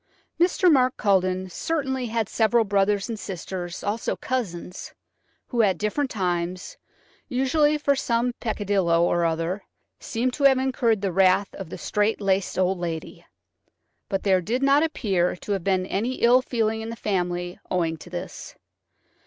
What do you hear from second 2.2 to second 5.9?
several brothers and sisters, also cousins, who at